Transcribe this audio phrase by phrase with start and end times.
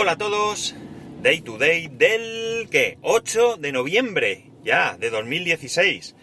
[0.00, 0.76] Hola a todos,
[1.22, 2.98] Day to Day del ¿qué?
[3.02, 6.14] 8 de noviembre ya de 2016.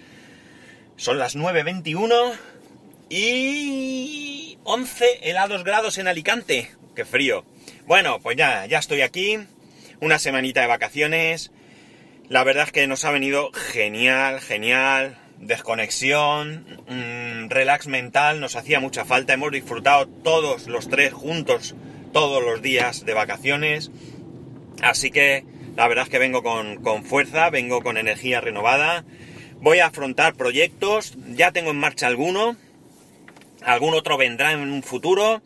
[0.96, 2.38] Son las 9.21
[3.10, 6.72] y 11 helados grados en Alicante.
[6.96, 7.44] ¡Qué frío!
[7.86, 9.40] Bueno, pues ya, ya estoy aquí,
[10.00, 11.52] una semanita de vacaciones.
[12.30, 18.80] La verdad es que nos ha venido genial, genial, desconexión, mmm, relax mental, nos hacía
[18.80, 21.76] mucha falta, hemos disfrutado todos los tres juntos
[22.16, 23.92] todos los días de vacaciones,
[24.82, 25.44] así que
[25.76, 29.04] la verdad es que vengo con, con fuerza, vengo con energía renovada,
[29.60, 32.56] voy a afrontar proyectos, ya tengo en marcha alguno,
[33.64, 35.42] algún otro vendrá en un futuro,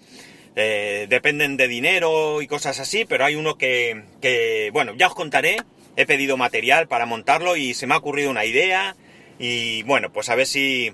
[0.56, 5.16] eh, dependen de dinero y cosas así, pero hay uno que, que, bueno, ya os
[5.16, 5.58] contaré,
[5.96, 8.96] he pedido material para montarlo y se me ha ocurrido una idea.
[9.40, 10.94] Y bueno, pues a ver si,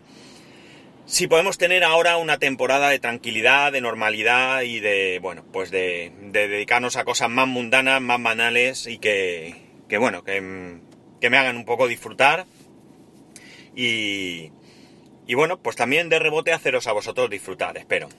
[1.06, 6.12] si podemos tener ahora una temporada de tranquilidad, de normalidad y de, bueno, pues de,
[6.22, 9.56] de dedicarnos a cosas más mundanas, más banales y que,
[9.88, 10.80] que bueno, que,
[11.22, 12.46] que, me hagan un poco disfrutar
[13.76, 14.52] y,
[15.28, 18.10] y bueno, pues también de rebote haceros a vosotros disfrutar, espero.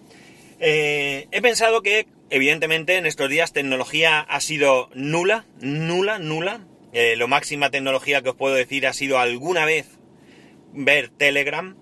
[0.59, 6.61] Eh, he pensado que, evidentemente, en estos días tecnología ha sido nula, nula, nula.
[6.93, 9.87] Eh, lo máxima tecnología que os puedo decir ha sido alguna vez
[10.73, 11.77] ver Telegram,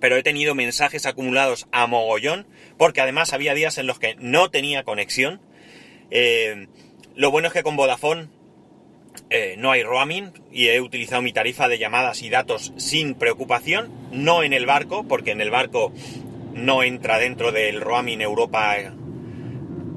[0.00, 2.46] pero he tenido mensajes acumulados a mogollón,
[2.78, 5.40] porque además había días en los que no tenía conexión.
[6.10, 6.68] Eh,
[7.14, 8.28] lo bueno es que con Vodafone
[9.30, 13.90] eh, no hay roaming y he utilizado mi tarifa de llamadas y datos sin preocupación,
[14.10, 15.92] no en el barco, porque en el barco
[16.54, 18.76] no entra dentro del roaming Europa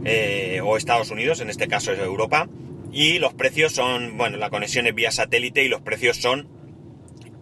[0.05, 2.47] eh, o Estados Unidos, en este caso es Europa,
[2.91, 6.47] y los precios son, bueno, la conexión es vía satélite y los precios son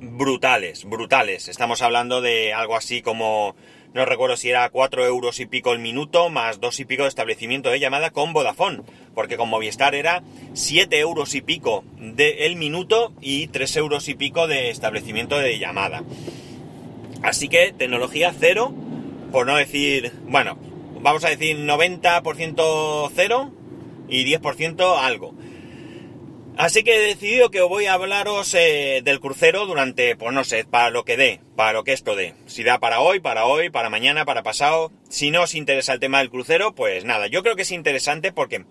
[0.03, 1.47] brutales, brutales.
[1.47, 3.55] Estamos hablando de algo así como,
[3.93, 7.09] no recuerdo si era 4 euros y pico el minuto, más dos y pico de
[7.09, 8.83] establecimiento de llamada con Vodafone,
[9.15, 10.23] porque con Movistar era
[10.53, 15.57] 7 euros y pico de el minuto y 3 euros y pico de establecimiento de
[15.57, 16.03] llamada.
[17.21, 18.73] Así que tecnología cero,
[19.31, 20.57] por no decir, bueno,
[21.01, 23.51] vamos a decir 90% cero
[24.09, 25.33] y 10% algo.
[26.55, 30.65] Así que he decidido que voy a hablaros eh, del crucero durante, pues no sé,
[30.65, 32.35] para lo que dé, para lo que esto dé.
[32.45, 34.91] Si da para hoy, para hoy, para mañana, para pasado.
[35.09, 38.31] Si no os interesa el tema del crucero, pues nada, yo creo que es interesante
[38.31, 38.65] porque,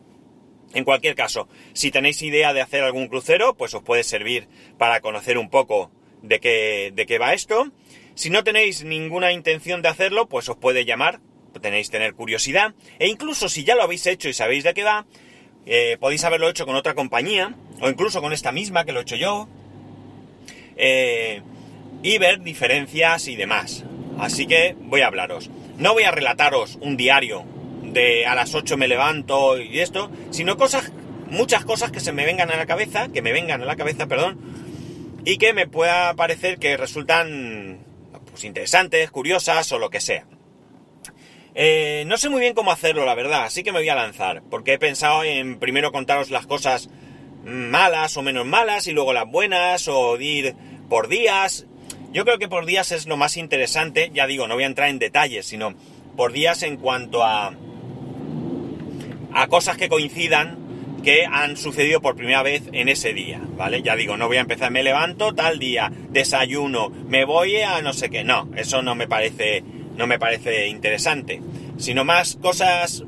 [0.75, 4.47] en cualquier caso, si tenéis idea de hacer algún crucero, pues os puede servir
[4.79, 5.91] para conocer un poco
[6.23, 7.73] de qué, de qué va esto.
[8.15, 11.19] Si no tenéis ninguna intención de hacerlo, pues os puede llamar,
[11.61, 12.75] tenéis tener curiosidad.
[13.01, 15.05] E incluso si ya lo habéis hecho y sabéis de qué va,
[15.65, 19.03] eh, podéis haberlo hecho con otra compañía, o incluso con esta misma que lo he
[19.03, 19.49] hecho yo,
[20.77, 21.43] eh,
[22.03, 23.85] y ver diferencias y demás.
[24.19, 25.51] Así que voy a hablaros.
[25.79, 27.45] No voy a relataros un diario
[27.83, 30.93] de a las 8 me levanto y esto, sino cosas,
[31.29, 34.07] muchas cosas que se me vengan a la cabeza, que me vengan a la cabeza,
[34.07, 34.39] perdón,
[35.25, 37.81] y que me pueda parecer que resultan
[38.31, 40.25] pues, interesantes, curiosas o lo que sea.
[41.55, 44.43] Eh, no sé muy bien cómo hacerlo, la verdad, así que me voy a lanzar,
[44.51, 46.89] porque he pensado en primero contaros las cosas
[47.45, 50.55] malas o menos malas y luego las buenas o ir
[50.89, 51.67] por días.
[52.13, 54.89] Yo creo que por días es lo más interesante, ya digo, no voy a entrar
[54.89, 55.75] en detalles, sino
[56.17, 57.55] por días en cuanto a
[59.35, 60.59] a cosas que coincidan
[61.03, 63.83] que han sucedido por primera vez en ese día, ¿vale?
[63.83, 67.93] Ya digo, no voy a empezar, me levanto tal día, desayuno, me voy a no
[67.93, 69.65] sé qué, no, eso no me parece
[69.97, 71.43] no me parece interesante,
[71.77, 73.05] sino más cosas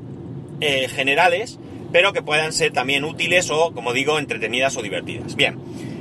[0.59, 1.57] eh, generales,
[1.95, 5.37] pero que puedan ser también útiles o, como digo, entretenidas o divertidas.
[5.37, 5.57] Bien,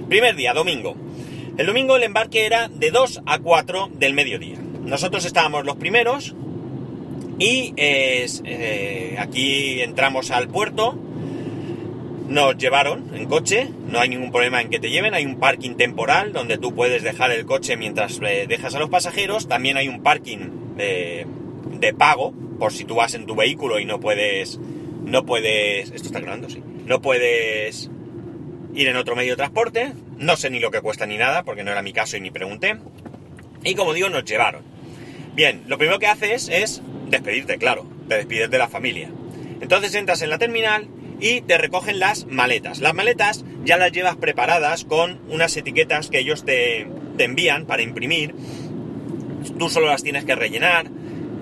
[0.08, 0.96] primer día, domingo.
[1.56, 4.58] El domingo el embarque era de 2 a 4 del mediodía.
[4.84, 6.34] Nosotros estábamos los primeros
[7.38, 10.98] y eh, aquí entramos al puerto,
[12.28, 15.76] nos llevaron en coche, no hay ningún problema en que te lleven, hay un parking
[15.76, 19.86] temporal donde tú puedes dejar el coche mientras eh, dejas a los pasajeros, también hay
[19.86, 21.24] un parking de,
[21.78, 24.58] de, pago, por si tú vas en tu vehículo y no puedes,
[25.04, 27.90] no puedes, esto está grabando, sí, no puedes
[28.74, 31.64] ir en otro medio de transporte, no sé ni lo que cuesta ni nada, porque
[31.64, 32.76] no era mi caso y ni pregunté,
[33.62, 34.62] y como digo, nos llevaron.
[35.34, 39.10] Bien, lo primero que haces es despedirte, claro, te despides de la familia.
[39.60, 40.88] Entonces entras en la terminal
[41.20, 42.80] y te recogen las maletas.
[42.80, 46.86] Las maletas ya las llevas preparadas con unas etiquetas que ellos te,
[47.16, 48.34] te envían para imprimir
[49.58, 50.86] tú solo las tienes que rellenar.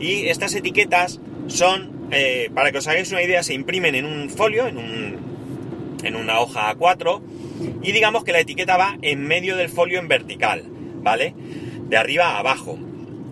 [0.00, 4.30] Y estas etiquetas son, eh, para que os hagáis una idea, se imprimen en un
[4.30, 5.16] folio, en, un,
[6.04, 7.20] en una hoja A4,
[7.82, 10.64] y digamos que la etiqueta va en medio del folio en vertical,
[11.02, 11.34] ¿vale?
[11.88, 12.78] De arriba a abajo.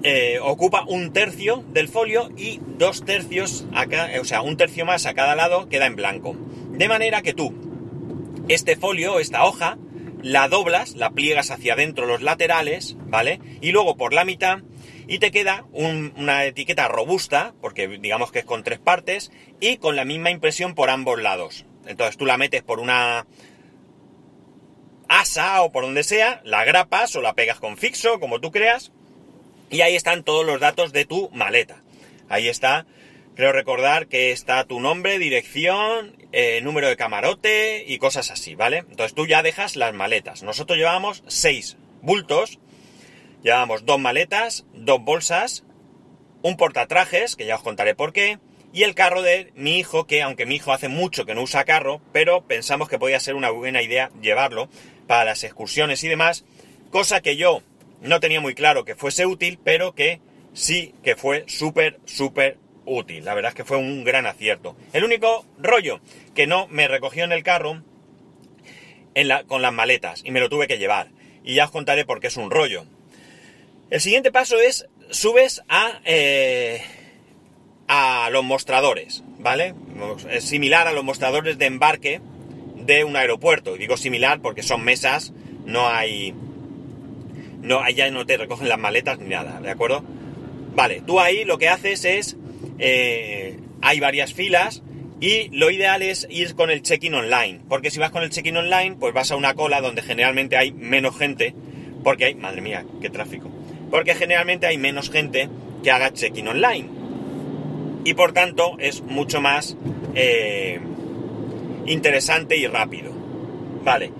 [0.02, 5.06] eh, ocupa un tercio del folio y dos tercios, acá, o sea, un tercio más
[5.06, 6.36] a cada lado queda en blanco.
[6.72, 7.54] De manera que tú,
[8.48, 9.76] este folio, esta hoja,
[10.22, 13.40] la doblas, la pliegas hacia adentro los laterales, ¿vale?
[13.60, 14.60] Y luego por la mitad
[15.10, 19.96] y te queda una etiqueta robusta, porque digamos que es con tres partes, y con
[19.96, 21.66] la misma impresión por ambos lados.
[21.84, 23.26] Entonces tú la metes por una
[25.08, 28.92] asa o por donde sea, la grapas o la pegas con fixo, como tú creas,
[29.68, 31.82] y ahí están todos los datos de tu maleta.
[32.28, 32.86] Ahí está,
[33.34, 38.84] creo recordar que está tu nombre, dirección, eh, número de camarote y cosas así, ¿vale?
[38.88, 40.44] Entonces tú ya dejas las maletas.
[40.44, 42.60] Nosotros llevábamos seis bultos,
[43.42, 45.64] llevábamos dos maletas, dos bolsas,
[46.42, 48.38] un portatrajes, que ya os contaré por qué,
[48.72, 51.64] y el carro de mi hijo, que aunque mi hijo hace mucho que no usa
[51.64, 54.68] carro, pero pensamos que podía ser una buena idea llevarlo
[55.06, 56.44] para las excursiones y demás,
[56.90, 57.62] cosa que yo
[58.00, 60.20] no tenía muy claro que fuese útil, pero que
[60.52, 63.24] sí que fue súper, súper útil.
[63.24, 64.76] La verdad es que fue un gran acierto.
[64.92, 66.00] El único rollo
[66.34, 67.82] que no me recogió en el carro
[69.48, 71.10] con las maletas y me lo tuve que llevar.
[71.42, 72.86] Y ya os contaré por qué es un rollo.
[73.90, 76.80] El siguiente paso es subes a, eh,
[77.88, 79.74] a los mostradores, ¿vale?
[80.30, 82.20] Es similar a los mostradores de embarque
[82.76, 83.74] de un aeropuerto.
[83.74, 85.32] Digo similar porque son mesas,
[85.66, 86.32] no hay...
[87.62, 90.04] No, allá no te recogen las maletas ni nada, ¿de acuerdo?
[90.74, 92.36] Vale, tú ahí lo que haces es...
[92.78, 94.84] Eh, hay varias filas
[95.20, 98.56] y lo ideal es ir con el check-in online, porque si vas con el check-in
[98.56, 101.54] online, pues vas a una cola donde generalmente hay menos gente,
[102.04, 102.34] porque hay...
[102.36, 103.50] Madre mía, qué tráfico.
[103.90, 105.48] Porque generalmente hay menos gente
[105.82, 106.88] que haga check-in online.
[108.04, 109.76] Y por tanto es mucho más...
[110.14, 110.80] Eh,
[111.86, 113.12] interesante y rápido.
[113.82, 114.12] Vale.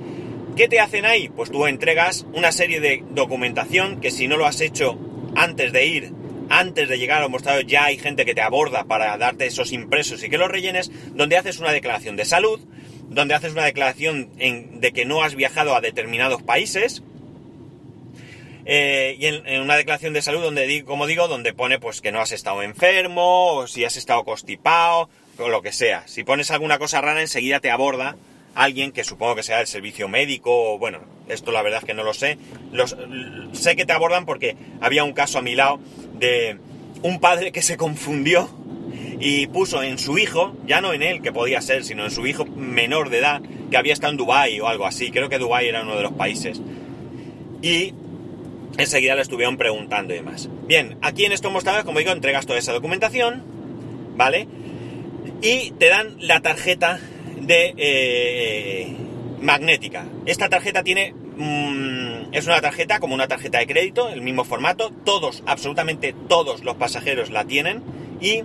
[0.56, 1.28] ¿Qué te hacen ahí?
[1.28, 4.99] Pues tú entregas una serie de documentación que si no lo has hecho
[5.37, 6.12] antes de ir,
[6.49, 10.23] antes de llegar al mostrador, ya hay gente que te aborda para darte esos impresos
[10.23, 12.61] y que los rellenes, donde haces una declaración de salud,
[13.08, 17.02] donde haces una declaración de que no has viajado a determinados países,
[18.65, 22.21] eh, y en, una declaración de salud donde, como digo, donde pone pues que no
[22.21, 25.09] has estado enfermo, o si has estado constipado,
[25.39, 26.07] o lo que sea.
[26.07, 28.17] Si pones alguna cosa rara, enseguida te aborda
[28.55, 31.95] alguien que supongo que sea el servicio médico, o bueno, esto la verdad es que
[31.95, 32.39] no lo sé.
[33.53, 35.81] Sé que te abordan porque había un caso a mi lado
[36.19, 36.59] de
[37.03, 38.51] un padre que se confundió
[39.21, 42.27] y puso en su hijo, ya no en él que podía ser, sino en su
[42.27, 45.69] hijo menor de edad, que había estado en Dubái o algo así, creo que Dubái
[45.69, 46.61] era uno de los países.
[47.62, 47.95] Y
[48.78, 50.49] enseguida le estuvieron preguntando y demás.
[50.67, 53.43] Bien, aquí en estos mostradores, como digo, entregas toda esa documentación,
[54.17, 54.49] ¿vale?
[55.43, 57.00] y te dan la tarjeta
[57.40, 58.96] de eh,
[59.40, 60.06] magnética.
[60.26, 64.90] Esta tarjeta tiene mm, es una tarjeta como una tarjeta de crédito, el mismo formato.
[65.05, 67.82] Todos, absolutamente todos los pasajeros la tienen
[68.20, 68.43] y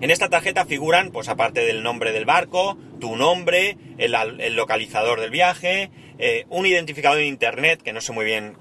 [0.00, 5.30] en esta tarjeta figuran, pues aparte del nombre del barco, tu nombre, el, localizador del
[5.30, 8.56] viaje, eh, un identificador de internet que no sé muy bien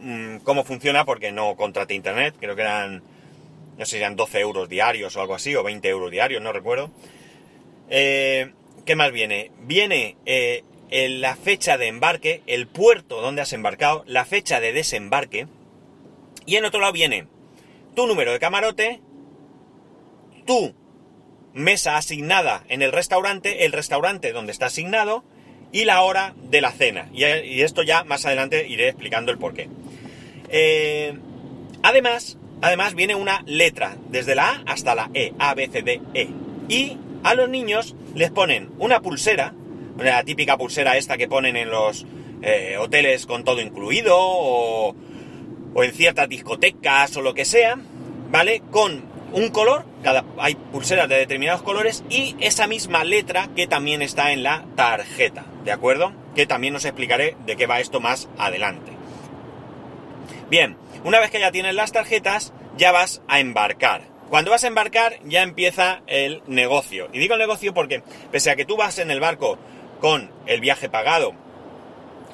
[0.00, 3.02] mm, cómo funciona porque no contraté internet, creo que eran
[3.76, 6.90] no sé eran 12 euros diarios o algo así, o 20 euros diarios, no recuerdo.
[7.90, 8.52] Eh,
[8.84, 9.50] ¿Qué más viene?
[9.60, 15.46] Viene eh, la fecha de embarque, el puerto donde has embarcado, la fecha de desembarque,
[16.46, 17.26] y en otro lado viene
[17.94, 19.00] tu número de camarote,
[20.46, 20.74] tu
[21.52, 25.24] mesa asignada en el restaurante, el restaurante donde está asignado,
[25.72, 27.08] y la hora de la cena.
[27.12, 27.24] Y,
[27.62, 29.68] esto ya más adelante iré explicando el porqué.
[30.48, 31.18] Eh,
[31.82, 36.00] además, Además viene una letra, desde la A hasta la E, A, B, C, D,
[36.14, 36.28] E.
[36.68, 39.52] Y a los niños les ponen una pulsera,
[39.98, 42.06] la típica pulsera esta que ponen en los
[42.42, 44.94] eh, hoteles con todo incluido o,
[45.76, 47.78] en ciertas discotecas o lo que sea,
[48.30, 48.62] ¿vale?
[48.70, 49.84] Con un color,
[50.38, 55.44] hay pulseras de determinados colores y esa misma letra que también está en la tarjeta,
[55.64, 56.12] ¿de acuerdo?
[56.34, 58.95] Que también os explicaré de qué va esto más adelante.
[60.50, 64.02] Bien, una vez que ya tienes las tarjetas, ya vas a embarcar.
[64.28, 67.08] Cuando vas a embarcar ya empieza el negocio.
[67.12, 69.58] Y digo negocio porque pese a que tú vas en el barco
[70.00, 71.32] con el viaje pagado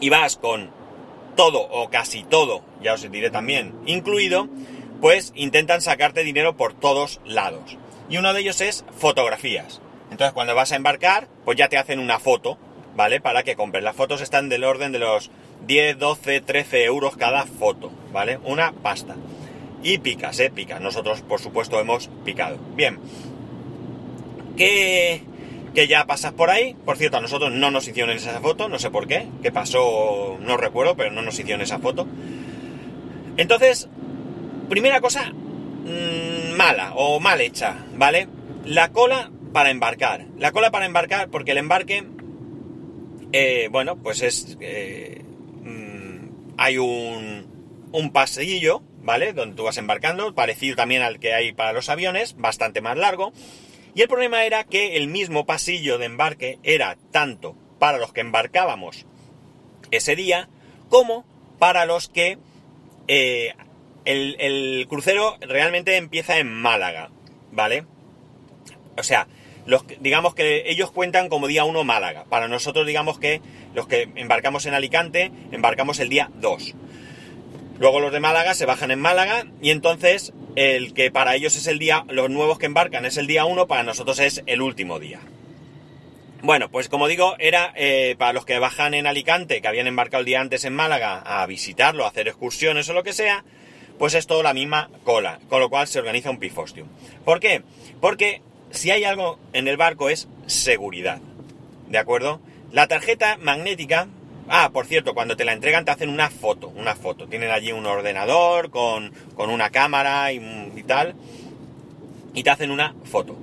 [0.01, 0.71] y vas con
[1.37, 4.49] todo o casi todo, ya os diré también, incluido,
[5.01, 7.79] pues intentan sacarte dinero por todos lados.
[8.11, 9.81] Y uno de ellos es fotografías.
[10.11, 12.59] Entonces cuando vas a embarcar, pues ya te hacen una foto,
[12.95, 13.21] ¿vale?
[13.21, 13.85] Para que compres.
[13.85, 15.31] Las fotos están del orden de los
[15.67, 18.39] 10, 12, 13 euros cada foto, ¿vale?
[18.45, 19.17] Una pasta.
[19.83, 20.51] Y picas, ¿eh?
[20.51, 20.81] Picas.
[20.81, 22.59] Nosotros, por supuesto, hemos picado.
[22.77, 22.99] Bien.
[24.57, 25.23] Que,
[25.75, 26.75] que ya pasas por ahí.
[26.85, 29.27] Por cierto, a nosotros no nos hicieron esa foto, no sé por qué.
[29.43, 30.39] ¿Qué pasó?
[30.41, 32.07] No recuerdo, pero no nos hicieron esa foto.
[33.37, 33.89] Entonces,
[34.69, 38.29] primera cosa mmm, mala o mal hecha, ¿vale?
[38.65, 40.27] La cola para embarcar.
[40.39, 42.05] La cola para embarcar porque el embarque,
[43.33, 44.57] eh, bueno, pues es...
[44.61, 45.22] Eh,
[46.59, 49.33] hay un, un pasillo, ¿vale?
[49.33, 53.33] Donde tú vas embarcando, parecido también al que hay para los aviones, bastante más largo.
[53.95, 58.21] Y el problema era que el mismo pasillo de embarque era tanto para los que
[58.21, 59.07] embarcábamos
[59.91, 60.49] ese día
[60.89, 61.25] como
[61.59, 62.39] para los que
[63.09, 63.55] eh,
[64.05, 67.11] el, crucero realmente empieza en Málaga,
[67.51, 67.85] ¿vale?
[68.97, 69.29] O sea,
[69.67, 72.25] los, digamos que ellos cuentan como día 1 Málaga.
[72.29, 73.41] Para nosotros, digamos que
[73.75, 76.75] los que embarcamos en Alicante, embarcamos el día 2.
[77.79, 81.67] Luego los de Málaga se bajan en Málaga y entonces el que para ellos es
[81.67, 84.99] el día, los nuevos que embarcan es el día 1, para nosotros es el último
[84.99, 85.21] día.
[86.43, 90.21] Bueno, pues como digo, era eh, para los que bajan en Alicante, que habían embarcado
[90.21, 93.45] el día antes en Málaga a visitarlo, a hacer excursiones o lo que sea,
[93.99, 96.89] pues es todo la misma cola, con lo cual se organiza un pifostium.
[97.25, 97.63] ¿Por qué?
[98.01, 98.43] Porque
[98.73, 101.21] si hay algo en el barco es seguridad,
[101.89, 102.41] ¿de acuerdo?
[102.73, 104.09] La tarjeta magnética,
[104.49, 107.71] ah, por cierto, cuando te la entregan te hacen una foto, una foto, tienen allí
[107.71, 110.39] un ordenador con, con una cámara y,
[110.75, 111.15] y tal,
[112.35, 113.37] y te hacen una foto.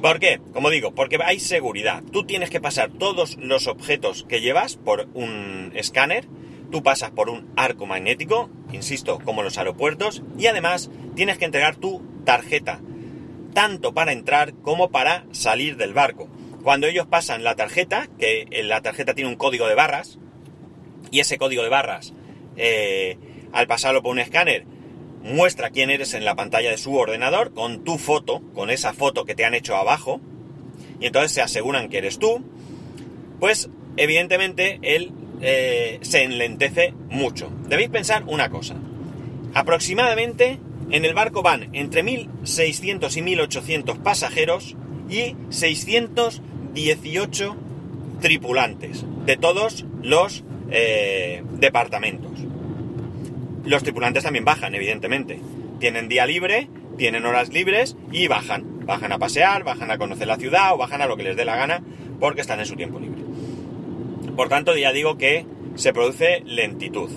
[0.00, 0.40] ¿Por qué?
[0.52, 2.02] Como digo, porque hay seguridad.
[2.12, 6.26] Tú tienes que pasar todos los objetos que llevas por un escáner,
[6.70, 11.76] tú pasas por un arco magnético, insisto, como los aeropuertos, y además tienes que entregar
[11.76, 12.80] tu tarjeta,
[13.54, 16.28] tanto para entrar como para salir del barco.
[16.62, 20.18] Cuando ellos pasan la tarjeta, que la tarjeta tiene un código de barras,
[21.10, 22.12] y ese código de barras,
[22.56, 23.16] eh,
[23.52, 24.66] al pasarlo por un escáner,
[25.22, 29.24] muestra quién eres en la pantalla de su ordenador con tu foto, con esa foto
[29.24, 30.20] que te han hecho abajo,
[31.00, 32.44] y entonces se aseguran que eres tú,
[33.40, 37.50] pues evidentemente él eh, se enlentece mucho.
[37.68, 38.76] Debéis pensar una cosa.
[39.54, 40.58] Aproximadamente
[40.90, 44.76] en el barco van entre 1.600 y 1.800 pasajeros
[45.08, 47.56] y 618
[48.20, 52.32] tripulantes de todos los eh, departamentos.
[53.64, 55.40] Los tripulantes también bajan, evidentemente.
[55.78, 58.86] Tienen día libre, tienen horas libres y bajan.
[58.86, 61.44] Bajan a pasear, bajan a conocer la ciudad o bajan a lo que les dé
[61.44, 61.82] la gana
[62.20, 63.22] porque están en su tiempo libre.
[64.36, 67.10] Por tanto, ya digo que se produce lentitud.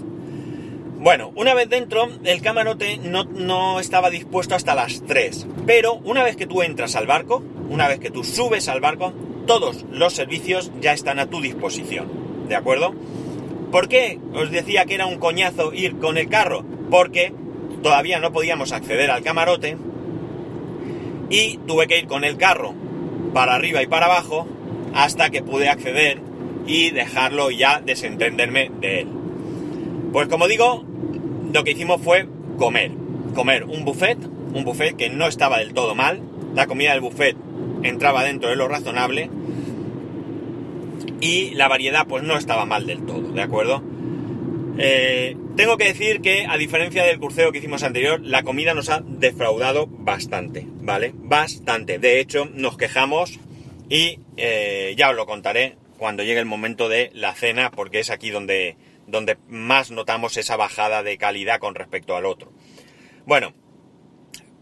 [1.08, 5.48] Bueno, una vez dentro, el camarote no, no, estaba dispuesto hasta las 3.
[5.66, 9.14] Pero una vez que tú entras al barco, una vez que tú subes al barco,
[9.46, 12.50] todos los servicios ya están a tu disposición.
[12.50, 12.94] ¿De acuerdo?
[13.72, 16.66] ¿Por qué os decía que era un coñazo ir con el carro?
[16.92, 17.32] Porque
[17.82, 19.78] todavía no podíamos acceder al camarote
[21.30, 22.74] y tuve que ir con el carro
[23.34, 24.46] para arriba y para abajo
[24.94, 26.20] hasta que pude acceder
[26.66, 29.08] y dejarlo ya desentenderme de él.
[30.12, 30.84] Pues como digo,
[31.58, 32.28] lo que hicimos fue
[32.60, 32.92] comer.
[33.34, 34.20] Comer un buffet,
[34.54, 36.22] un buffet que no estaba del todo mal.
[36.54, 37.36] La comida del buffet
[37.82, 39.32] entraba dentro de lo razonable
[41.20, 43.82] y la variedad pues no estaba mal del todo, ¿de acuerdo?
[44.78, 48.90] Eh, tengo que decir que a diferencia del crucero que hicimos anterior, la comida nos
[48.90, 51.12] ha defraudado bastante, ¿vale?
[51.16, 51.98] Bastante.
[51.98, 53.40] De hecho, nos quejamos
[53.90, 58.12] y eh, ya os lo contaré cuando llegue el momento de la cena, porque es
[58.12, 62.52] aquí donde, donde más notamos esa bajada de calidad con respecto al otro.
[63.26, 63.54] Bueno,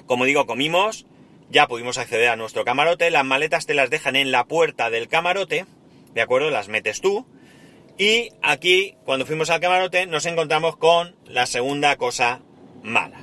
[0.05, 1.05] como digo, comimos,
[1.49, 5.07] ya pudimos acceder a nuestro camarote, las maletas te las dejan en la puerta del
[5.07, 5.65] camarote,
[6.13, 6.49] ¿de acuerdo?
[6.51, 7.25] Las metes tú.
[7.97, 12.41] Y aquí, cuando fuimos al camarote, nos encontramos con la segunda cosa
[12.83, 13.19] mala.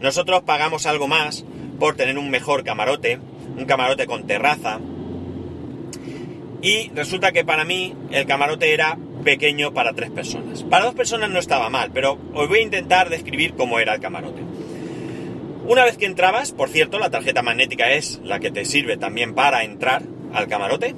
[0.00, 1.44] Nosotros pagamos algo más
[1.78, 3.18] por tener un mejor camarote,
[3.56, 4.80] un camarote con terraza.
[6.60, 10.62] Y resulta que para mí el camarote era pequeño para tres personas.
[10.62, 14.00] Para dos personas no estaba mal, pero os voy a intentar describir cómo era el
[14.00, 14.42] camarote.
[15.66, 19.34] Una vez que entrabas, por cierto, la tarjeta magnética es la que te sirve también
[19.34, 20.94] para entrar al camarote.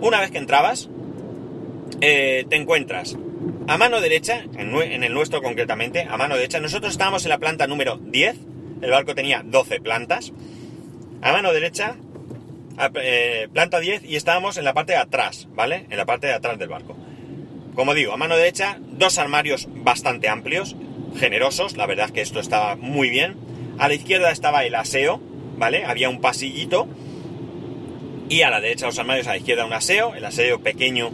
[0.00, 0.88] Una vez que entrabas,
[2.00, 3.16] eh, te encuentras
[3.66, 7.66] a mano derecha, en, el nuestro concretamente, a mano derecha, nosotros estábamos en la planta
[7.66, 8.36] número 10,
[8.82, 10.32] el barco tenía 12 plantas,
[11.22, 11.96] a mano derecha,
[13.00, 15.86] eh, planta 10 y estábamos en la parte de atrás, ¿vale?
[15.88, 16.96] En la parte de atrás del barco.
[17.74, 20.76] Como digo, a mano derecha, dos armarios bastante amplios,
[21.16, 23.36] generosos, la verdad es que esto estaba muy bien.
[23.78, 25.20] A la izquierda estaba el aseo,
[25.56, 25.84] ¿vale?
[25.84, 26.88] Había un pasillito
[28.28, 31.10] y a la derecha los armarios, a la izquierda un aseo, el aseo pequeño,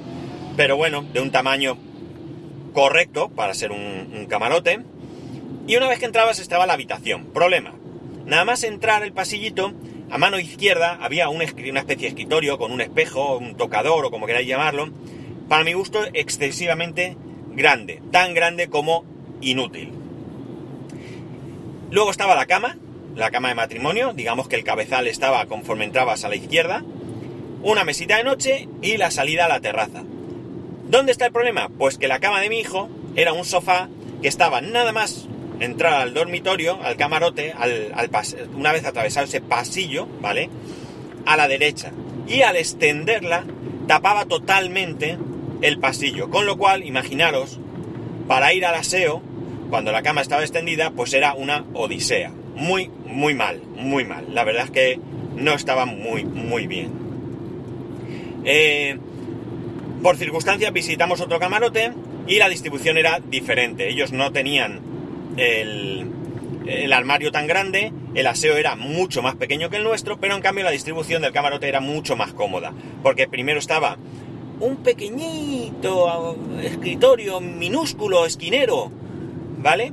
[0.56, 1.78] pero bueno, de un tamaño
[2.72, 4.80] correcto para ser un, camarote.
[5.66, 7.26] Y una vez que entrabas estaba la habitación.
[7.26, 7.72] Problema,
[8.26, 9.72] nada más entrar el pasillito,
[10.10, 14.26] a mano izquierda había una especie de escritorio con un espejo, un tocador o como
[14.26, 14.90] queráis llamarlo,
[15.50, 17.16] para mi gusto excesivamente
[17.56, 19.04] grande, tan grande como
[19.40, 19.90] inútil.
[21.90, 22.78] Luego estaba la cama,
[23.16, 26.84] la cama de matrimonio, digamos que el cabezal estaba conforme entrabas a la izquierda,
[27.64, 30.04] una mesita de noche y la salida a la terraza.
[30.88, 31.68] ¿Dónde está el problema?
[31.68, 33.88] Pues que la cama de mi hijo era un sofá
[34.22, 35.26] que estaba nada más
[35.58, 37.92] entrar al dormitorio, al camarote, al,
[38.54, 40.48] una vez atravesado ese pasillo, ¿vale?
[41.26, 41.90] A la derecha.
[42.28, 43.44] Y al extenderla,
[43.88, 45.18] tapaba totalmente
[45.62, 46.30] el pasillo.
[46.30, 47.58] Con lo cual, imaginaros,
[48.28, 49.22] para ir al aseo,
[49.70, 52.32] cuando la cama estaba extendida, pues era una odisea.
[52.54, 54.34] Muy, muy mal, muy mal.
[54.34, 55.00] La verdad es que
[55.36, 56.90] no estaba muy, muy bien.
[58.44, 58.98] Eh,
[60.02, 61.92] por circunstancias visitamos otro camarote
[62.26, 63.88] y la distribución era diferente.
[63.88, 64.80] Ellos no tenían
[65.36, 66.06] el,
[66.66, 70.40] el, armario tan grande, el aseo era mucho más pequeño que el nuestro, pero en
[70.40, 72.72] cambio la distribución del camarote era mucho más cómoda.
[73.02, 73.98] Porque primero estaba
[74.60, 78.90] un pequeñito escritorio minúsculo, esquinero,
[79.58, 79.92] ¿vale?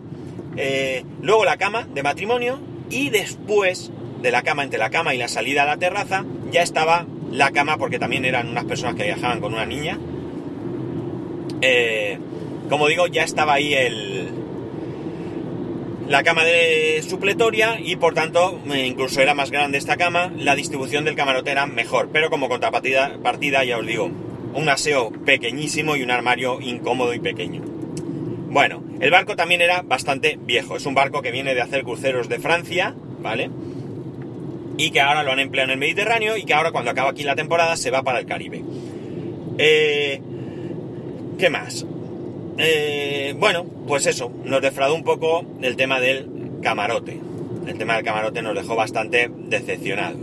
[0.57, 2.59] Eh, luego la cama de matrimonio
[2.89, 6.61] y después de la cama, entre la cama y la salida a la terraza, ya
[6.61, 9.97] estaba la cama, porque también eran unas personas que viajaban con una niña.
[11.61, 12.17] Eh,
[12.69, 14.27] como digo, ya estaba ahí el,
[16.07, 21.05] la cama de supletoria y por tanto incluso era más grande esta cama, la distribución
[21.05, 24.11] del camarote era mejor, pero como contrapartida partida, ya os digo,
[24.57, 27.61] un aseo pequeñísimo y un armario incómodo y pequeño.
[28.49, 32.27] Bueno, el barco también era bastante viejo, es un barco que viene de hacer cruceros
[32.27, 33.51] de Francia, ¿vale?
[34.77, 37.23] Y que ahora lo han empleado en el Mediterráneo y que ahora cuando acaba aquí
[37.23, 38.63] la temporada se va para el Caribe.
[39.59, 40.21] Eh,
[41.37, 41.85] ¿Qué más?
[42.57, 46.27] Eh, bueno, pues eso, nos defraudó un poco el tema del
[46.63, 47.19] camarote.
[47.67, 50.17] El tema del camarote nos dejó bastante decepcionado.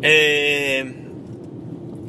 [0.00, 1.01] Eh,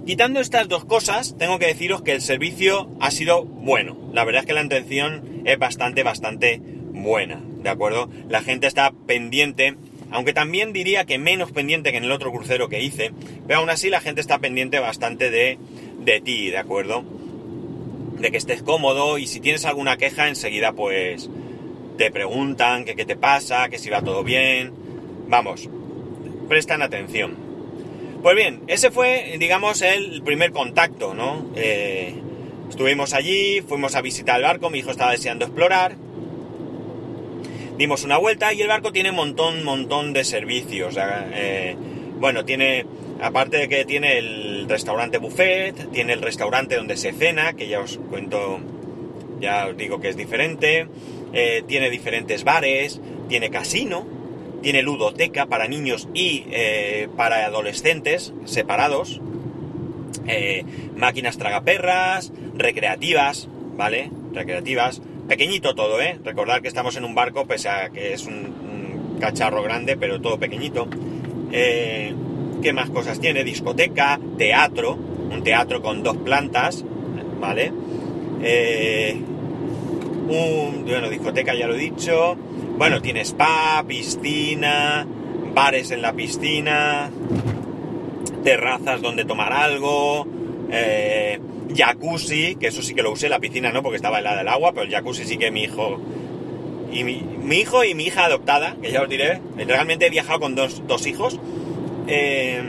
[0.05, 3.97] quitando estas dos cosas, tengo que deciros que el servicio ha sido bueno.
[4.13, 7.41] La verdad es que la intención es bastante, bastante buena.
[7.61, 8.09] ¿De acuerdo?
[8.27, 9.75] La gente está pendiente,
[10.11, 13.11] aunque también diría que menos pendiente que en el otro crucero que hice,
[13.47, 15.57] pero aún así la gente está pendiente bastante de,
[15.99, 17.03] de ti, ¿de acuerdo?
[18.23, 21.29] de que estés cómodo y si tienes alguna queja enseguida pues
[21.97, 24.71] te preguntan que qué te pasa, que si va todo bien.
[25.27, 25.69] Vamos,
[26.47, 27.42] prestan atención.
[28.23, 31.51] Pues bien, ese fue, digamos, el primer contacto, ¿no?
[31.55, 32.15] Eh,
[32.69, 35.95] estuvimos allí, fuimos a visitar el barco, mi hijo estaba deseando explorar.
[37.77, 40.95] Dimos una vuelta y el barco tiene un montón, montón de servicios.
[40.97, 41.75] Eh,
[42.19, 42.85] bueno, tiene
[43.23, 47.79] Aparte de que tiene el restaurante buffet, tiene el restaurante donde se cena, que ya
[47.79, 48.59] os cuento,
[49.39, 50.87] ya os digo que es diferente,
[51.31, 54.05] eh, tiene diferentes bares, tiene casino,
[54.63, 59.21] tiene ludoteca para niños y eh, para adolescentes separados,
[60.25, 60.63] eh,
[60.95, 64.09] máquinas tragaperras, recreativas, ¿vale?
[64.31, 66.17] Recreativas, pequeñito todo, ¿eh?
[66.23, 68.63] Recordad que estamos en un barco, pese a que es un,
[69.19, 70.87] cacharro grande, pero todo pequeñito.
[71.51, 72.13] Eh,
[72.61, 73.43] ¿Qué más cosas tiene?
[73.43, 76.83] Discoteca, teatro, un teatro con dos plantas,
[77.39, 77.71] ¿vale?
[80.29, 82.37] Un, bueno, discoteca ya lo he dicho.
[82.77, 85.05] Bueno, tiene spa, piscina,
[85.53, 87.09] bares en la piscina,
[88.43, 90.27] terrazas donde tomar algo,
[90.71, 91.39] eh,
[91.75, 94.73] jacuzzi, que eso sí que lo usé, la piscina no, porque estaba helada el agua,
[94.73, 96.01] pero el jacuzzi sí que mi hijo
[96.93, 100.55] y mi, hijo y mi hija adoptada, que ya os diré, realmente he viajado con
[100.55, 101.39] dos, dos hijos,
[102.07, 102.61] eh,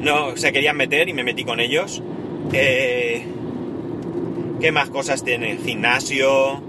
[0.00, 2.02] no se querían meter y me metí con ellos.
[2.52, 3.26] Eh,
[4.60, 5.58] ¿Qué más cosas tiene?
[5.58, 6.62] Gimnasio,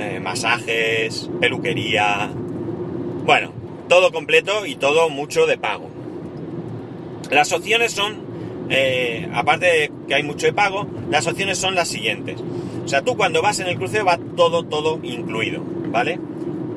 [0.00, 2.30] eh, masajes, peluquería.
[3.24, 3.52] Bueno,
[3.88, 5.88] todo completo y todo mucho de pago.
[7.30, 8.24] Las opciones son,
[9.34, 12.40] aparte de que hay mucho de pago, las opciones son las siguientes.
[12.84, 16.18] O sea, tú cuando vas en el crucero va todo, todo incluido, ¿vale?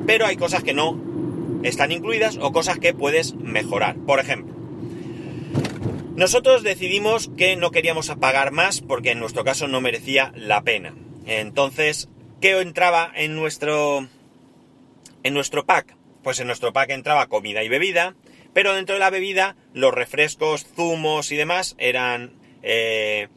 [0.06, 0.96] Pero hay cosas que no
[1.64, 3.96] están incluidas o cosas que puedes mejorar.
[3.96, 4.54] Por ejemplo,
[6.14, 10.94] nosotros decidimos que no queríamos pagar más porque en nuestro caso no merecía la pena.
[11.26, 12.08] Entonces,
[12.44, 14.06] ¿qué entraba en nuestro
[15.22, 15.96] en nuestro pack?
[16.22, 18.16] Pues en nuestro pack entraba comida y bebida,
[18.52, 23.28] pero dentro de la bebida los refrescos, zumos y demás eran eh,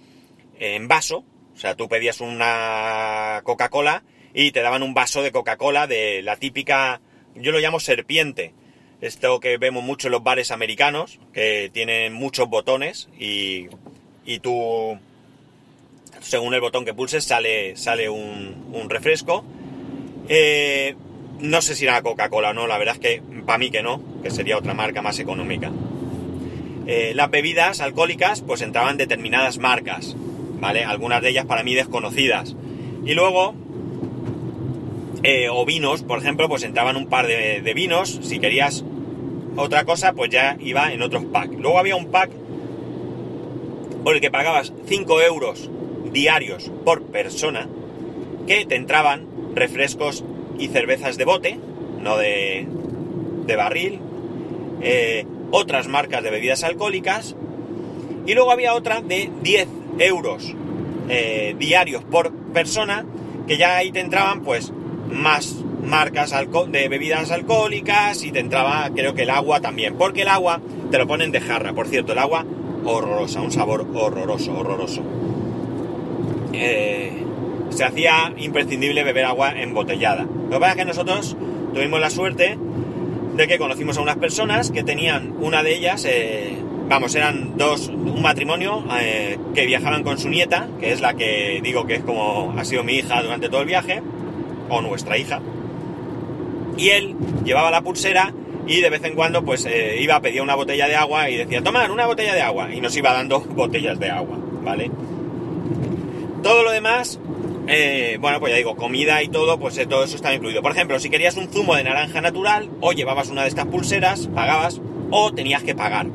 [0.60, 1.24] en vaso.
[1.56, 6.36] O sea, tú pedías una Coca-Cola y te daban un vaso de Coca-Cola de la
[6.36, 7.00] típica
[7.34, 8.54] yo lo llamo serpiente.
[9.00, 13.68] Esto que vemos mucho en los bares americanos, que tienen muchos botones y,
[14.26, 15.00] y tú,
[16.22, 19.44] según el botón que pulses, sale, sale un, refresco.
[20.30, 20.96] Eh,
[21.40, 24.02] no sé si era Coca-Cola o no, la verdad es que para mí que no,
[24.24, 25.72] que sería otra marca más económica.
[26.86, 30.16] Eh, las bebidas alcohólicas pues entraban determinadas marcas,
[30.60, 30.84] ¿vale?
[30.86, 32.56] Algunas de ellas para mí desconocidas.
[33.06, 33.54] Y luego
[35.24, 38.20] Eh, o vinos, por ejemplo, pues entraban un par de, de vinos.
[38.22, 38.84] Si querías
[39.56, 41.52] otra cosa, pues ya iba en otros pack.
[41.60, 42.30] Luego había un pack
[44.04, 45.70] por el que pagabas 5 euros
[46.18, 47.68] diarios por persona,
[48.48, 50.24] que te entraban refrescos
[50.58, 51.60] y cervezas de bote,
[52.02, 52.68] no de,
[53.46, 54.00] de barril,
[54.82, 57.36] eh, otras marcas de bebidas alcohólicas,
[58.26, 59.68] y luego había otra de 10
[60.00, 60.56] euros
[61.08, 63.06] eh, diarios por persona,
[63.46, 64.74] que ya ahí te entraban pues
[65.12, 65.54] más
[65.84, 66.34] marcas
[66.72, 70.98] de bebidas alcohólicas y te entraba creo que el agua también, porque el agua te
[70.98, 72.44] lo ponen de jarra, por cierto, el agua
[72.86, 75.04] horrorosa, un sabor horroroso, horroroso.
[76.54, 77.12] Eh,
[77.70, 80.24] se hacía imprescindible beber agua embotellada.
[80.24, 81.38] Lo que pasa es que nosotros
[81.74, 82.58] tuvimos la suerte
[83.36, 86.58] de que conocimos a unas personas que tenían una de ellas, eh,
[86.88, 91.60] vamos, eran dos, un matrimonio eh, que viajaban con su nieta, que es la que
[91.62, 94.02] digo que es como ha sido mi hija durante todo el viaje,
[94.70, 95.40] o nuestra hija.
[96.78, 98.34] Y él llevaba la pulsera
[98.66, 99.68] y de vez en cuando pues
[100.00, 102.74] iba a pedir una botella de agua y decía, tomar una botella de agua.
[102.74, 104.90] Y nos iba dando botellas de agua, ¿vale?
[106.44, 107.20] Todo lo demás,
[107.68, 110.62] eh, bueno, pues ya digo, comida y todo, pues eh, todo eso estaba incluido.
[110.62, 114.28] Por ejemplo, si querías un zumo de naranja natural, o llevabas una de estas pulseras,
[114.28, 116.08] pagabas, o tenías que pagar.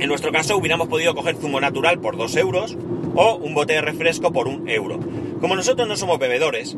[0.00, 2.76] En nuestro caso hubiéramos podido coger zumo natural por 2 euros,
[3.14, 4.98] o un bote de refresco por un euro.
[5.40, 6.76] Como nosotros no somos bebedores,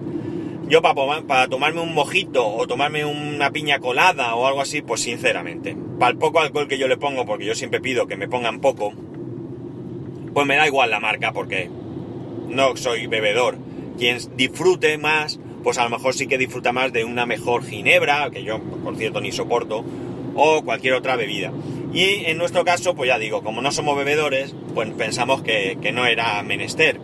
[0.69, 5.77] yo para, tomarme un mojito o tomarme una piña colada o algo así, pues sinceramente,
[5.99, 8.61] para el poco alcohol que yo le pongo, porque yo siempre pido que me pongan
[8.61, 8.93] poco,
[10.33, 11.71] pues me da igual la marca porque
[12.49, 13.57] no soy bebedor.
[13.99, 18.31] Quien disfrute más, pues a lo mejor sí que disfruta más de una mejor ginebra,
[18.31, 19.85] que yo por cierto ni soporto,
[20.35, 21.53] o cualquier otra bebida.
[21.93, 26.07] Y en nuestro caso, pues ya digo, como no somos bebedores, pues pensamos que, no
[26.07, 26.99] era menester.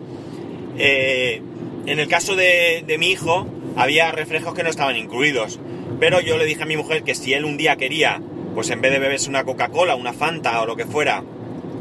[0.79, 1.41] Eh,
[1.87, 5.61] en el caso de, mi hijo, había refrescos que no estaban incluidos.
[6.01, 8.21] Pero yo le dije a mi mujer que si él un día quería,
[8.55, 11.23] pues en vez de beberse una Coca-Cola, una Fanta o lo que fuera,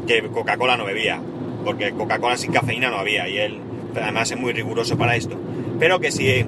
[0.06, 1.20] que Coca-Cola no bebía,
[1.64, 3.58] porque Coca-Cola sin cafeína no había, y él
[4.00, 5.36] además es muy riguroso para esto.
[5.78, 6.44] Pero que si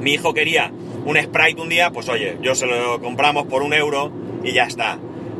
[0.00, 0.70] mi hijo quería
[1.04, 4.10] un Sprite un día, pues oye, yo se lo compramos por un euro
[4.44, 4.98] y ya está.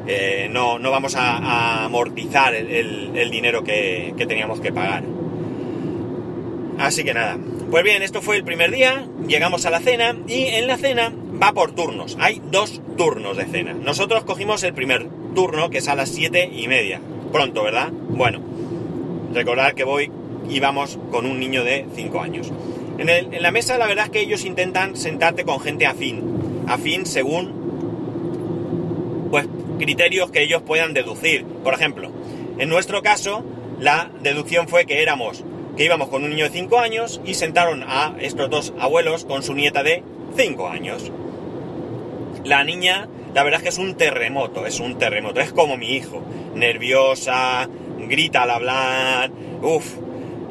[0.08, 5.04] Eh, no, no vamos a, amortizar el, dinero que teníamos que pagar.
[6.78, 7.38] Así que nada.
[7.70, 11.12] Pues bien, esto fue el primer día, llegamos a la cena y en la cena
[11.42, 12.16] va por turnos.
[12.20, 13.74] Hay dos turnos de cena.
[13.74, 17.00] Nosotros cogimos el primer turno, que es a las siete y media.
[17.32, 17.90] Pronto, ¿verdad?
[17.90, 18.40] Bueno,
[19.36, 20.10] recordar que voy
[20.48, 22.52] y vamos con un niño de 5 años.
[22.98, 26.64] En, en la mesa la verdad es que ellos intentan sentarte con gente afín.
[26.66, 29.46] Afín según pues
[29.78, 31.44] criterios que ellos puedan deducir.
[31.44, 32.10] Por ejemplo,
[32.58, 33.44] en nuestro caso,
[33.78, 35.44] la deducción fue que éramos
[35.76, 39.42] que íbamos con un niño de 5 años y sentaron a estos dos abuelos con
[39.42, 40.02] su nieta de
[40.36, 41.12] 5 años.
[42.44, 45.94] La niña, la verdad es que es un terremoto, es un terremoto, es como mi
[45.94, 46.22] hijo,
[46.54, 47.68] nerviosa,
[47.98, 49.30] grita al hablar,
[49.62, 49.94] uff.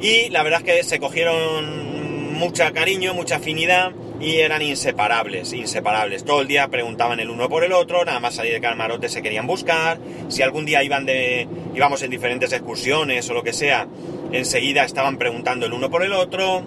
[0.01, 6.23] Y la verdad es que se cogieron mucha cariño, mucha afinidad y eran inseparables, inseparables.
[6.23, 9.21] Todo el día preguntaban el uno por el otro, nada más salir de camarote se
[9.21, 9.99] querían buscar.
[10.27, 13.87] Si algún día iban de, íbamos en diferentes excursiones o lo que sea,
[14.31, 16.63] enseguida estaban preguntando el uno por el otro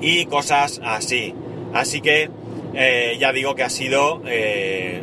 [0.00, 1.34] y cosas así.
[1.72, 2.30] Así que
[2.74, 5.00] eh, ya digo que ha sido eh,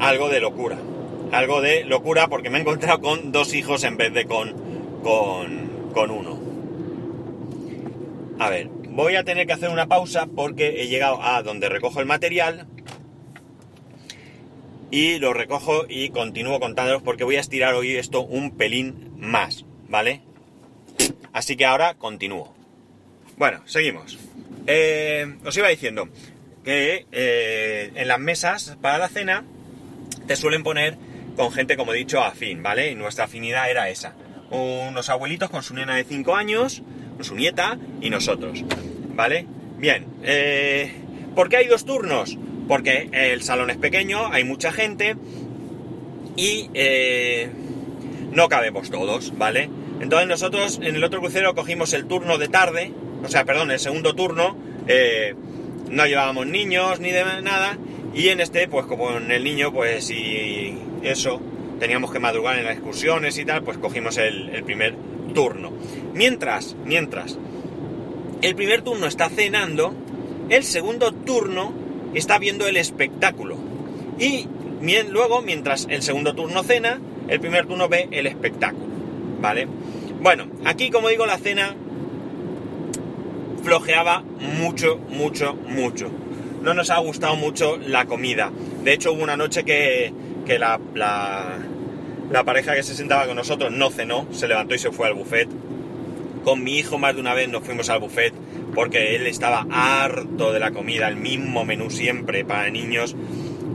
[0.00, 0.78] algo de locura.
[1.32, 4.52] Algo de locura porque me he encontrado con dos hijos en vez de con,
[5.02, 6.38] con, con uno.
[8.38, 12.00] A ver, voy a tener que hacer una pausa porque he llegado a donde recojo
[12.00, 12.66] el material
[14.90, 19.64] y lo recojo y continúo contándolos porque voy a estirar hoy esto un pelín más,
[19.88, 20.20] ¿vale?
[21.32, 22.54] Así que ahora continúo.
[23.36, 24.18] Bueno, seguimos.
[24.66, 26.08] Eh, os iba diciendo
[26.64, 29.44] que eh, en las mesas para la cena
[30.28, 30.96] te suelen poner
[31.36, 32.90] con gente, como he dicho, afín, ¿vale?
[32.90, 34.14] Y nuestra afinidad era esa.
[34.50, 36.82] Unos abuelitos con su nena de 5 años,
[37.20, 38.64] su nieta y nosotros,
[39.14, 39.46] ¿vale?
[39.78, 40.92] Bien, eh,
[41.34, 42.38] ¿por qué hay dos turnos?
[42.68, 45.16] Porque el salón es pequeño, hay mucha gente
[46.36, 46.68] y
[48.32, 49.70] no cabemos todos, ¿vale?
[50.00, 52.92] Entonces nosotros en el otro crucero cogimos el turno de tarde,
[53.22, 55.34] o sea, perdón, el segundo turno, eh,
[55.88, 57.78] no llevábamos niños ni de nada,
[58.14, 61.40] y en este, pues como en el niño, pues y eso,
[61.80, 64.94] teníamos que madrugar en las excursiones y tal, pues cogimos el, el primer
[65.34, 65.72] turno.
[66.14, 67.38] Mientras, mientras,
[68.42, 69.94] el primer turno está cenando,
[70.48, 71.72] el segundo turno
[72.14, 73.56] está viendo el espectáculo.
[74.18, 74.46] Y
[75.10, 78.86] luego, mientras el segundo turno cena, el primer turno ve el espectáculo.
[79.40, 79.66] ¿Vale?
[80.20, 81.74] Bueno, aquí como digo la cena
[83.62, 84.22] flojeaba
[84.58, 86.10] mucho, mucho, mucho.
[86.64, 88.50] No nos ha gustado mucho la comida.
[88.82, 90.10] De hecho, hubo una noche que,
[90.46, 94.90] que la, la, pareja que se sentaba con nosotros no cenó, se levantó y se
[94.90, 95.46] fue al buffet.
[96.42, 98.32] Con mi hijo más de una vez nos fuimos al buffet
[98.74, 103.14] porque él estaba harto de la comida, el mismo menú siempre para niños,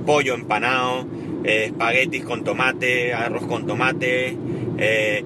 [0.07, 1.05] pollo empanado,
[1.43, 4.35] eh, espaguetis con tomate, arroz con tomate,
[4.79, 5.23] eh,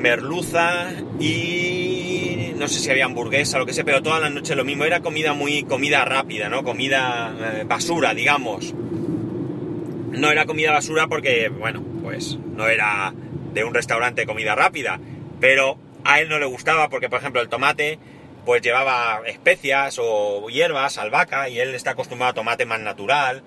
[0.00, 4.64] merluza y no sé si había hamburguesa lo que sea, pero todas las noches lo
[4.64, 6.62] mismo, era comida muy comida rápida, ¿no?
[6.62, 8.74] Comida eh, basura, digamos.
[8.74, 13.14] No era comida basura porque, bueno, pues no era
[13.54, 15.00] de un restaurante comida rápida,
[15.40, 17.98] pero a él no le gustaba porque, por ejemplo, el tomate
[18.44, 23.42] pues llevaba especias o hierbas, albahaca, y él está acostumbrado a tomate más natural.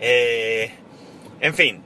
[0.00, 0.70] Eh,
[1.40, 1.82] en fin,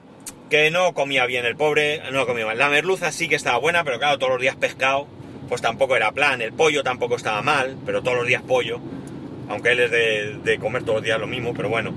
[0.48, 2.58] que no comía bien el pobre, no comía mal.
[2.58, 5.06] La merluza sí que estaba buena, pero claro, todos los días pescado,
[5.48, 6.40] pues tampoco era plan.
[6.40, 8.80] El pollo tampoco estaba mal, pero todos los días pollo.
[9.48, 11.92] Aunque él es de, comer todos los días lo mismo, pero bueno,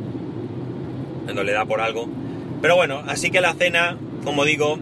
[1.33, 2.07] no le da por algo.
[2.61, 4.77] Pero bueno, así que la cena, como digo,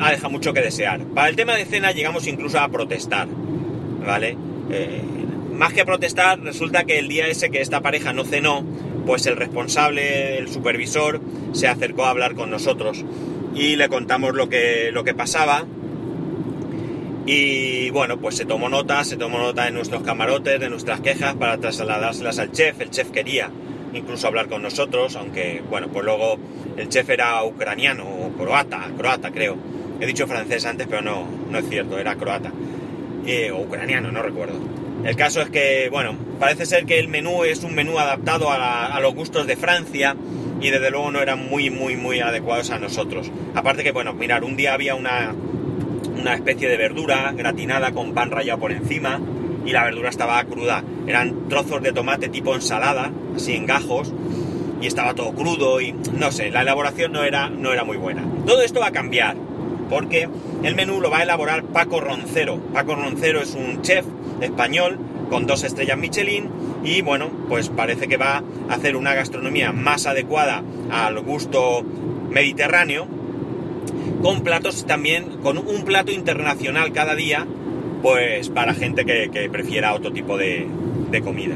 [0.00, 1.00] ha dejado mucho que desear.
[1.14, 3.28] Para el tema de cena llegamos incluso a protestar,
[4.04, 4.36] ¿vale?
[4.70, 5.02] Eh,
[5.52, 8.64] más que protestar, resulta que el día ese que esta pareja no cenó,
[9.06, 11.20] pues el responsable, el supervisor,
[11.52, 13.04] se acercó a hablar con nosotros
[13.54, 15.64] y le contamos lo que, lo que pasaba.
[17.24, 21.34] Y bueno, pues se tomó nota, se tomó nota de nuestros camarotes, de nuestras quejas
[21.34, 22.80] para trasladárselas al chef.
[22.80, 23.50] El chef quería
[23.94, 26.38] incluso hablar con nosotros, aunque bueno, pues luego
[26.76, 29.56] el chef era ucraniano o croata, croata creo.
[30.00, 32.52] He dicho francés antes, pero no, no es cierto, era croata.
[33.26, 34.75] Eh, o ucraniano, no recuerdo.
[35.04, 38.98] El caso es que, bueno, parece ser que el menú es un menú adaptado a,
[39.00, 40.16] los gustos de Francia
[40.60, 43.30] y desde luego no eran muy, muy, muy adecuados a nosotros.
[43.54, 45.34] Aparte que, bueno, mirar, un día había una,
[46.18, 49.20] una especie de verdura gratinada con pan rallado por encima
[49.64, 50.82] y la verdura estaba cruda.
[51.06, 54.12] Eran trozos de tomate tipo ensalada, así en gajos,
[54.80, 58.22] y estaba todo crudo y no sé, la elaboración no era, no era muy buena.
[58.46, 59.36] Todo esto va a cambiar,
[59.90, 60.28] porque
[60.62, 62.58] el menú lo va a elaborar Paco Roncero.
[62.72, 64.04] Paco Roncero es un chef
[64.40, 64.98] español
[65.30, 66.48] con dos estrellas Michelin
[66.84, 71.84] y bueno, pues parece que va a hacer una gastronomía más adecuada al gusto
[72.30, 73.06] mediterráneo
[74.22, 77.46] con platos también, con un plato internacional cada día,
[78.02, 80.66] pues para gente que, prefiera otro tipo de,
[81.24, 81.54] comida.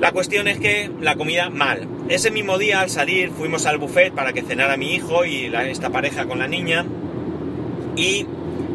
[0.00, 1.86] La cuestión es que la comida mal.
[2.08, 5.90] Ese mismo día al salir fuimos al buffet para que cenara mi hijo y esta
[5.90, 6.86] pareja con la niña
[7.94, 8.24] y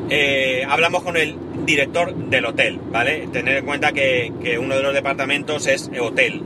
[0.09, 3.27] eh, hablamos con el director del hotel, ¿vale?
[3.31, 6.41] Tener en cuenta que, uno de los departamentos es hotel.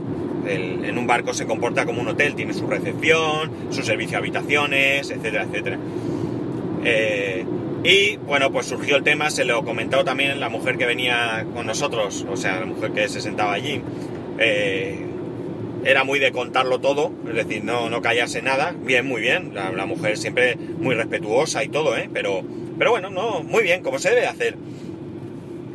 [0.46, 5.10] en un barco se comporta como un hotel, tiene su recepción, su servicio de habitaciones,
[5.10, 5.78] etcétera, etcétera.
[6.84, 7.44] Eh,
[7.84, 11.66] y bueno, pues surgió el tema, se lo comentó también la mujer que venía con
[11.66, 13.80] nosotros, o sea, la mujer que se sentaba allí.
[14.38, 15.04] Eh,
[15.84, 18.74] era muy de contarlo todo, es decir, no, no callarse nada.
[18.78, 22.10] Bien, muy bien, la, la mujer siempre muy respetuosa y todo, ¿eh?
[22.12, 22.42] Pero,
[22.78, 24.56] pero bueno, no, muy bien, como se debe hacer.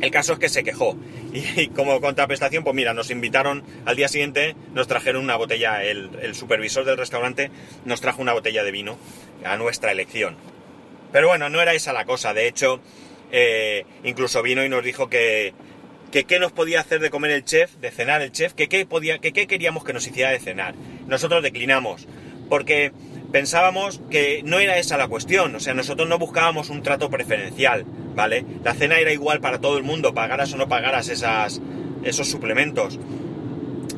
[0.00, 0.96] El caso es que se quejó.
[1.32, 6.34] Y, como contraprestación, pues mira, nos invitaron al día siguiente, nos trajeron una botella, el,
[6.34, 7.50] supervisor del restaurante
[7.84, 8.98] nos trajo una botella de vino
[9.44, 10.36] a nuestra elección.
[11.12, 12.34] Pero bueno, no era esa la cosa.
[12.34, 12.80] De hecho,
[13.32, 15.54] eh, incluso vino y nos dijo que,
[16.12, 18.86] que qué nos podía hacer de comer el chef, de cenar el chef, que qué,
[18.86, 20.76] podía, que qué queríamos que nos hiciera de cenar.
[21.08, 22.06] Nosotros declinamos,
[22.48, 22.92] porque
[23.34, 27.84] pensábamos que no era esa la cuestión, o sea, nosotros no buscábamos un trato preferencial,
[28.14, 28.44] ¿vale?
[28.62, 31.60] La cena era igual para todo el mundo, pagaras o no pagaras esas,
[32.04, 33.00] esos suplementos.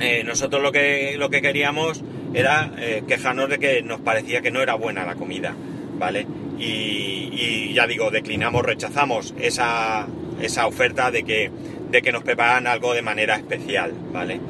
[0.01, 4.51] Eh, nosotros lo que, lo que queríamos era eh, quejarnos de que nos parecía que
[4.51, 5.55] no era buena la comida,
[5.99, 6.27] ¿vale?
[6.59, 10.07] Y, ya digo, declinamos, rechazamos esa,
[10.41, 11.51] esa oferta de que,
[11.91, 14.41] de que nos prepararan algo de manera especial, ¿vale?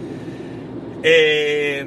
[1.03, 1.85] Eh,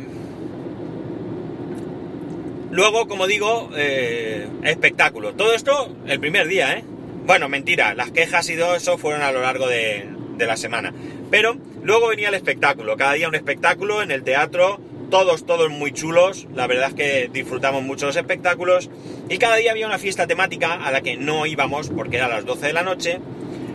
[2.72, 5.34] Luego, como digo, eh, espectáculo.
[5.34, 6.84] Todo esto el primer día, ¿eh?
[7.26, 10.94] Bueno, mentira, las quejas y todo eso fueron a lo largo de, la semana.
[11.30, 14.80] Pero luego venía el espectáculo, cada día un espectáculo en el teatro,
[15.10, 18.90] todos, todos muy chulos, la verdad es que disfrutamos mucho los espectáculos
[19.28, 22.46] y cada día había una fiesta temática a la que no íbamos porque era las
[22.46, 23.20] 12 de la noche,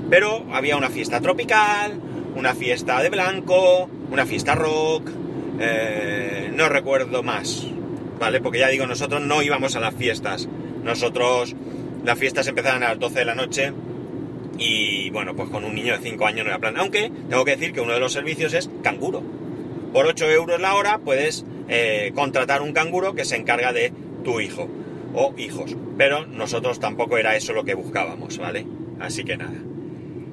[0.08, 2.00] pero había una fiesta tropical,
[2.34, 5.10] una fiesta de blanco, una fiesta rock,
[5.60, 7.66] eh, no recuerdo más,
[8.18, 8.40] ¿vale?
[8.40, 10.48] Porque ya digo, nosotros no íbamos a las fiestas.
[10.82, 11.54] Nosotros,
[12.04, 13.72] las fiestas empezaban a las 12 de la noche
[14.58, 16.76] y bueno, pues con un niño de 5 años no era plan.
[16.76, 19.22] Aunque tengo que decir que uno de los servicios es canguro.
[19.92, 24.40] Por 8 euros la hora puedes eh, contratar un canguro que se encarga de tu
[24.40, 24.68] hijo
[25.14, 25.76] o hijos.
[25.96, 28.66] Pero nosotros tampoco era eso lo que buscábamos, ¿vale?
[29.00, 29.58] Así que nada.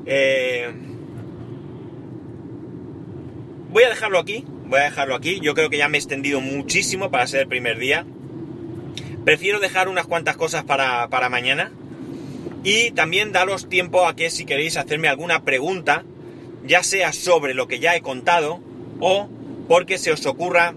[0.05, 0.71] Eh,
[3.71, 5.39] voy a dejarlo aquí, voy a dejarlo aquí.
[5.41, 8.05] Yo creo que ya me he extendido muchísimo para ser el primer día.
[9.25, 11.71] Prefiero dejar unas cuantas cosas para, para mañana.
[12.63, 16.05] Y también daros tiempo a que si queréis hacerme alguna pregunta,
[16.65, 18.61] ya sea sobre lo que ya he contado
[19.01, 19.27] o
[19.67, 20.73] porque se os ocurra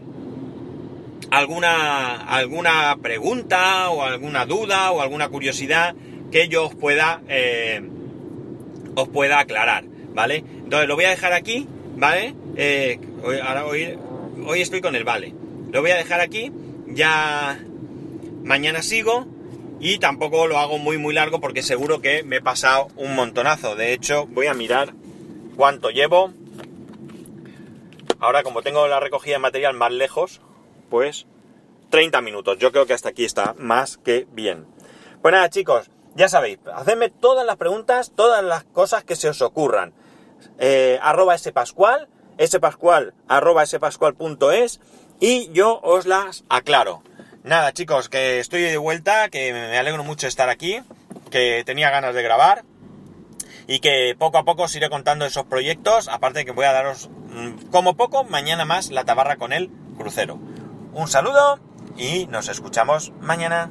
[1.30, 5.94] alguna, alguna pregunta o alguna duda o alguna curiosidad
[6.32, 7.80] que yo os pueda, eh,
[8.96, 10.38] os pueda aclarar, ¿vale?
[10.64, 12.34] Entonces lo voy a dejar aquí, ¿vale?
[12.56, 15.34] Eh, hoy, ahora hoy, estoy con el vale.
[15.72, 16.52] Lo voy a dejar aquí,
[16.86, 17.58] ya
[18.42, 19.26] mañana sigo
[19.80, 23.74] y tampoco lo hago muy muy largo porque seguro que me he pasado un montonazo.
[23.74, 24.94] De hecho, voy a mirar
[25.56, 26.32] cuánto llevo.
[28.20, 30.40] Ahora como tengo la recogida de material más lejos,
[30.90, 31.26] pues
[31.90, 32.58] 30 minutos.
[32.58, 34.66] Yo creo que hasta aquí está más que bien.
[35.20, 39.42] Pues nada, chicos, ya sabéis, hacedme todas las preguntas, todas las cosas que se os
[39.42, 39.92] ocurran.
[40.58, 42.08] Eh, arroba spascual,
[42.40, 43.64] spascual, arroba
[45.20, 47.02] y yo os las aclaro.
[47.42, 50.80] Nada, chicos, que estoy de vuelta, que me alegro mucho de estar aquí,
[51.30, 52.64] que tenía ganas de grabar
[53.66, 56.72] y que poco a poco os iré contando esos proyectos, aparte de que voy a
[56.72, 60.38] daros, mm, como poco, mañana más la tabarra con el crucero.
[60.92, 61.58] Un saludo
[61.96, 63.70] y nos escuchamos mañana.